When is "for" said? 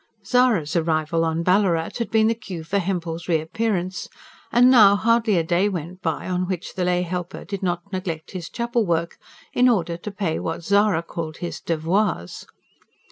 2.63-2.79